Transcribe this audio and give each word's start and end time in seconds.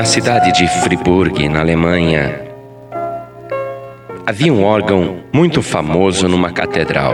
Na 0.00 0.06
cidade 0.06 0.50
de 0.52 0.66
Friburg, 0.66 1.46
na 1.46 1.60
Alemanha, 1.60 2.40
havia 4.24 4.50
um 4.50 4.64
órgão 4.64 5.24
muito 5.30 5.60
famoso 5.60 6.26
numa 6.26 6.50
catedral. 6.50 7.12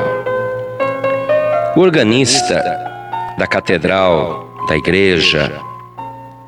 O 1.74 1.80
organista 1.80 2.62
da 3.36 3.44
catedral, 3.44 4.54
da 4.68 4.76
igreja, 4.76 5.50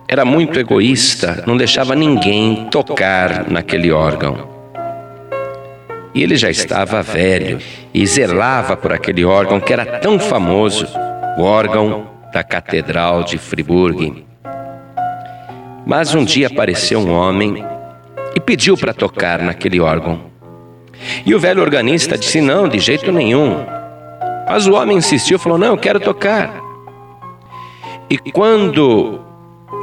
era 0.07 0.25
muito 0.25 0.61
egoísta, 0.61 1.43
não 1.45 1.57
deixava 1.57 1.97
ninguém 1.97 2.69
tocar 2.70 3.51
naquele 3.51 3.91
órgão. 3.91 4.48
E 6.15 6.23
ele 6.23 6.37
já 6.37 6.51
estava 6.51 7.02
velho 7.02 7.59
e 7.93 8.07
zelava 8.07 8.77
por 8.77 8.93
aquele 8.93 9.25
órgão 9.25 9.59
que 9.59 9.73
era 9.73 9.84
tão 9.84 10.20
famoso, 10.20 10.87
o 11.37 11.43
órgão 11.43 12.07
da 12.33 12.45
Catedral 12.45 13.25
de 13.25 13.39
Friburg. 13.39 14.27
Mas 15.88 16.15
um 16.15 16.23
dia 16.23 16.48
apareceu 16.48 17.01
um 17.01 17.10
homem 17.10 17.65
e 18.37 18.41
pediu 18.41 18.77
para 18.77 18.92
tocar 18.92 19.38
naquele 19.41 19.80
órgão. 19.80 20.20
E 21.24 21.34
o 21.34 21.41
velho 21.41 21.62
organista 21.62 22.19
disse: 22.19 22.42
Não, 22.42 22.69
de 22.69 22.79
jeito 22.79 23.10
nenhum. 23.10 23.65
Mas 24.46 24.66
o 24.66 24.74
homem 24.74 24.98
insistiu, 24.98 25.38
falou: 25.38 25.56
Não, 25.56 25.69
eu 25.69 25.79
quero 25.79 25.98
tocar. 25.98 26.60
E 28.10 28.19
quando 28.19 29.19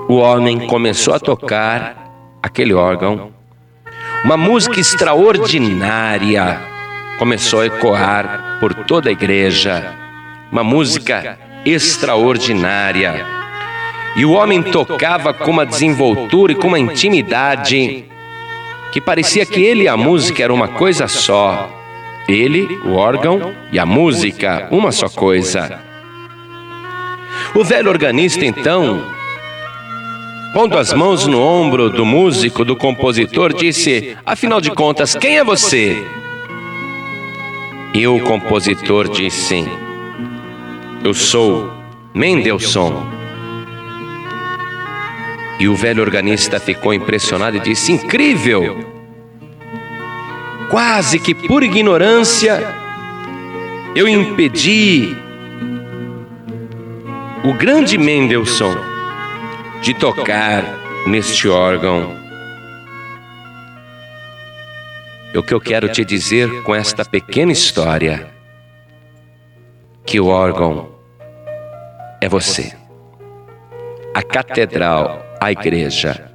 o 0.08 0.18
homem 0.18 0.68
começou 0.68 1.16
a 1.16 1.20
tocar 1.20 1.98
aquele 2.40 2.76
órgão, 2.76 3.32
uma 4.24 4.38
música 4.38 4.80
extraordinária 4.80 6.62
começou 7.18 7.62
a 7.62 7.66
ecoar 7.66 8.58
por 8.60 8.76
toda 8.76 9.10
a 9.10 9.12
igreja. 9.12 9.96
Uma 10.52 10.64
música 10.64 11.40
extraordinária. 11.66 13.35
E 14.16 14.26
o 14.26 14.32
homem 14.32 14.62
tocava 14.62 15.34
com 15.34 15.52
uma 15.52 15.66
desenvoltura 15.66 16.54
e 16.54 16.56
com 16.56 16.68
uma 16.68 16.80
intimidade 16.80 18.06
que 18.92 19.02
parecia 19.02 19.46
que 19.46 19.62
ele 19.62 19.84
e 19.84 19.88
a 19.90 19.98
música 19.98 20.42
eram 20.42 20.56
uma 20.56 20.70
coisa 20.70 21.06
só. 21.06 21.70
Ele, 22.30 22.80
o 22.86 22.94
órgão, 22.94 23.54
e 23.72 23.78
a 23.78 23.86
música, 23.86 24.70
uma 24.72 24.92
só 24.92 25.10
coisa. 25.10 25.82
O 27.54 27.64
velho 27.64 27.90
organista, 27.90 28.46
então, 28.46 29.04
pondo 30.54 30.78
as 30.78 30.94
mãos 30.94 31.28
no 31.28 31.42
ombro 31.42 31.90
do 31.90 32.06
músico, 32.06 32.64
do 32.64 32.76
compositor, 32.76 33.54
disse: 33.54 34.16
Afinal 34.26 34.62
de 34.62 34.72
contas, 34.72 35.14
quem 35.14 35.38
é 35.38 35.44
você? 35.44 36.02
E 37.94 38.08
o 38.08 38.20
compositor 38.22 39.10
disse: 39.10 39.68
Eu 41.04 41.14
sou 41.14 41.70
Mendelssohn. 42.14 43.15
E 45.60 45.68
o 45.68 45.76
velho 45.76 46.02
organista 46.02 46.60
ficou 46.60 46.94
impressionado 46.94 47.58
e 47.58 47.60
disse: 47.60 47.92
Incrível! 47.92 48.94
Quase 50.70 51.20
que 51.20 51.34
por 51.34 51.64
ignorância 51.64 52.60
eu 53.96 54.08
impedi 54.08 55.16
o 57.44 57.54
grande 57.54 57.98
Mendelssohn 57.98 58.76
de 59.82 59.94
tocar 59.94 60.64
neste 61.06 61.48
órgão. 61.48 62.12
O 65.36 65.44
que 65.44 65.54
eu 65.54 65.62
quero 65.62 65.88
te 65.88 66.04
dizer 66.04 66.64
com 66.64 66.74
esta 66.74 67.06
pequena 67.06 67.52
história, 67.52 68.28
que 70.06 70.20
o 70.20 70.28
órgão 70.28 70.90
é 72.20 72.28
você. 72.28 72.76
A 74.14 74.24
catedral, 74.24 75.24
a 75.46 75.52
igreja, 75.52 76.32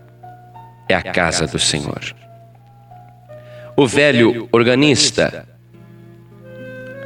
é 0.89 0.95
a 0.95 1.03
casa 1.03 1.47
do 1.47 1.59
Senhor. 1.59 2.15
O 3.77 3.87
velho 3.87 4.49
organista 4.53 5.47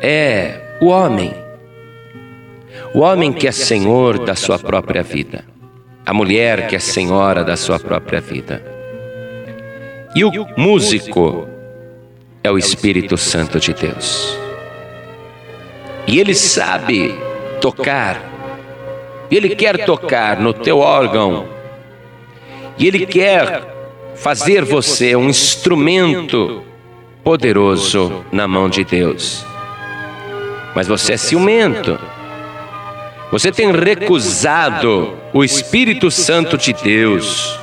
é 0.01 0.79
o 0.81 0.87
homem, 0.87 1.35
o 2.95 3.01
homem 3.01 3.33
que 3.33 3.47
é 3.47 3.53
senhor 3.53 4.25
da 4.25 4.35
sua 4.35 4.59
própria 4.59 5.03
vida 5.03 5.55
a 6.07 6.13
mulher 6.13 6.67
que 6.67 6.77
é 6.77 6.79
senhora 6.79 7.43
da 7.43 7.57
sua 7.57 7.79
própria 7.79 8.21
vida. 8.21 8.63
E 10.15 10.25
o 10.25 10.31
músico 10.57 11.49
é 12.43 12.51
o 12.51 12.59
Espírito 12.59 13.17
Santo 13.17 13.59
de 13.59 13.73
Deus. 13.73 14.39
E 16.07 16.21
ele 16.21 16.35
sabe 16.35 17.15
tocar, 17.61 18.21
ele 19.31 19.57
quer 19.57 19.87
tocar 19.87 20.39
no 20.39 20.53
teu 20.53 20.79
órgão, 20.79 21.49
e 22.79 22.87
ele 22.87 23.07
quer 23.07 23.63
fazer 24.15 24.65
você 24.65 25.15
um 25.17 25.29
instrumento 25.29 26.63
poderoso 27.23 28.25
na 28.31 28.47
mão 28.47 28.69
de 28.69 28.85
Deus. 28.85 29.45
Mas 30.75 30.87
você 30.87 31.15
é 31.15 31.17
ciumento. 31.17 31.99
Você 33.31 33.51
tem 33.51 33.73
recusado 33.73 35.15
o 35.33 35.43
Espírito 35.43 36.11
Santo 36.11 36.59
de 36.59 36.73
Deus. 36.73 37.59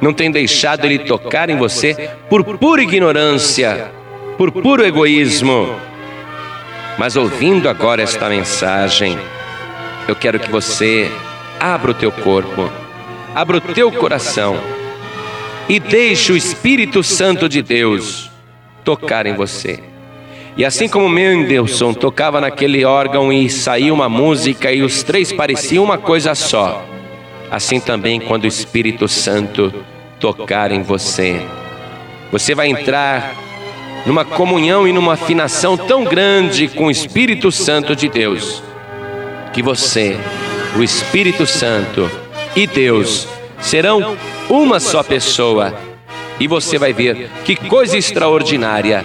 Não 0.00 0.12
tem 0.12 0.30
deixado 0.30 0.84
ele 0.86 1.00
tocar 1.00 1.50
em 1.50 1.56
você 1.56 2.10
por 2.28 2.42
pura 2.58 2.82
ignorância, 2.82 3.92
por 4.38 4.50
puro 4.50 4.84
egoísmo. 4.84 5.76
Mas 6.98 7.16
ouvindo 7.16 7.68
agora 7.68 8.02
esta 8.02 8.28
mensagem, 8.28 9.18
eu 10.08 10.16
quero 10.16 10.38
que 10.40 10.50
você 10.50 11.10
abra 11.58 11.90
o 11.90 11.94
teu 11.94 12.10
corpo, 12.10 12.70
abra 13.34 13.58
o 13.58 13.60
teu 13.60 13.90
coração 13.92 14.58
e 15.68 15.78
deixe 15.78 16.32
o 16.32 16.36
Espírito 16.36 17.02
Santo 17.02 17.48
de 17.48 17.62
Deus 17.62 18.30
tocar 18.84 19.26
em 19.26 19.34
você. 19.34 19.80
E 20.56 20.64
assim 20.64 20.88
como 20.88 21.08
Mendelssohn 21.08 21.94
tocava 21.94 22.40
naquele 22.40 22.84
órgão 22.84 23.32
e 23.32 23.48
saía 23.48 23.94
uma 23.94 24.08
música 24.08 24.72
e 24.72 24.82
os 24.82 25.02
três 25.02 25.32
pareciam 25.32 25.84
uma 25.84 25.96
coisa 25.96 26.34
só, 26.34 26.84
assim 27.50 27.78
também 27.78 28.20
quando 28.20 28.44
o 28.44 28.48
Espírito 28.48 29.06
Santo 29.06 29.72
tocar 30.18 30.72
em 30.72 30.82
você, 30.82 31.40
você 32.32 32.54
vai 32.54 32.68
entrar 32.68 33.34
numa 34.04 34.24
comunhão 34.24 34.88
e 34.88 34.92
numa 34.92 35.14
afinação 35.14 35.76
tão 35.76 36.04
grande 36.04 36.68
com 36.68 36.86
o 36.86 36.90
Espírito 36.90 37.52
Santo 37.52 37.94
de 37.94 38.08
Deus, 38.08 38.62
que 39.52 39.62
você, 39.62 40.16
o 40.76 40.82
Espírito 40.82 41.46
Santo 41.46 42.10
e 42.54 42.66
Deus 42.66 43.28
serão 43.60 44.16
uma 44.48 44.80
só 44.80 45.02
pessoa, 45.02 45.74
e 46.38 46.46
você 46.46 46.78
vai 46.78 46.92
ver 46.92 47.30
que 47.44 47.54
coisa 47.54 47.96
extraordinária 47.96 49.04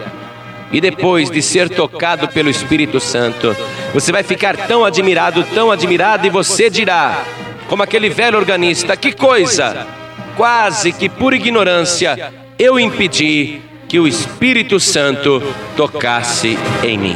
e 0.71 0.81
depois 0.81 1.29
de 1.29 1.41
ser 1.41 1.69
tocado 1.69 2.27
pelo 2.29 2.49
Espírito 2.49 2.99
Santo, 2.99 3.55
você 3.93 4.11
vai 4.11 4.23
ficar 4.23 4.57
tão 4.67 4.83
admirado, 4.83 5.43
tão 5.53 5.71
admirado, 5.71 6.27
e 6.27 6.29
você 6.29 6.69
dirá, 6.69 7.23
como 7.67 7.83
aquele 7.83 8.09
velho 8.09 8.37
organista: 8.37 8.97
que 8.97 9.11
coisa! 9.11 9.87
Quase 10.35 10.91
que 10.91 11.07
por 11.07 11.33
ignorância 11.33 12.33
eu 12.59 12.77
impedi 12.77 13.61
que 13.87 13.97
o 13.97 14.05
Espírito 14.05 14.81
Santo 14.81 15.41
tocasse 15.77 16.57
em 16.83 16.97
mim. 16.97 17.15